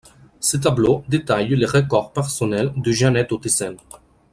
[0.39, 3.77] Ces tableaux détaillent les records personnels de Jeanette Ottesen.